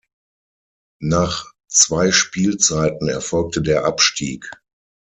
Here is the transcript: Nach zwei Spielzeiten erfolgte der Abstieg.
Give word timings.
Nach 1.03 1.51
zwei 1.67 2.11
Spielzeiten 2.11 3.07
erfolgte 3.07 3.61
der 3.61 3.85
Abstieg. 3.85 4.49